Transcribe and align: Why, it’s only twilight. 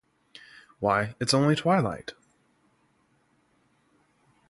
Why, 0.79 1.13
it’s 1.19 1.31
only 1.31 1.55
twilight. 1.55 2.13